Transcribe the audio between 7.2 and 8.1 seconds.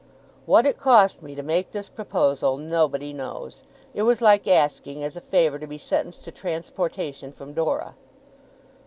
from Dora.